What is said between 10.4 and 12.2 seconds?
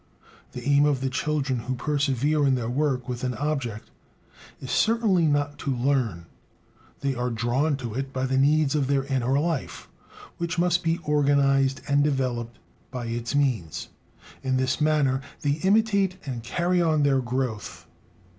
must be organized and